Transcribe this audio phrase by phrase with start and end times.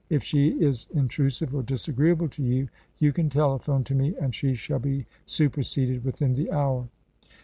[0.09, 4.55] If she is intrusive or disagreeable to you, you can telephone to me; and she
[4.55, 6.89] shall be superseded within the hour."